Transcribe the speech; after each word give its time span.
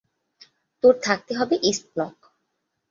তোর 0.83 0.93
থাকতে 1.03 1.31
হবে 1.35 1.55
ইস্ট 1.63 1.85
ব্লক। 1.93 2.15